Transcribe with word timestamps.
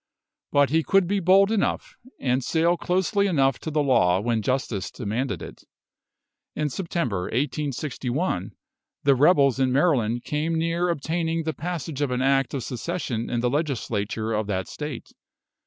But 0.51 0.71
he 0.71 0.81
could 0.81 1.05
be 1.05 1.19
bold 1.19 1.51
enough, 1.51 1.95
and 2.19 2.43
sail 2.43 2.75
closely 2.75 3.27
enough 3.27 3.59
to 3.59 3.69
the 3.69 3.83
law 3.83 4.19
when 4.19 4.41
justice 4.41 4.89
demanded 4.89 5.43
it. 5.43 5.63
In 6.55 6.71
September, 6.71 7.25
1861, 7.25 8.55
the 9.03 9.13
rebels 9.13 9.59
in 9.59 9.71
Maryland 9.71 10.23
came 10.23 10.55
near 10.57 10.89
obtaining 10.89 11.43
the 11.43 11.53
passage 11.53 12.01
of 12.01 12.09
an 12.09 12.23
act 12.23 12.55
of 12.55 12.63
secession 12.63 13.29
in 13.29 13.41
the 13.41 13.49
Legislature 13.51 14.33
of 14.33 14.47
that 14.47 14.67
state. 14.67 15.11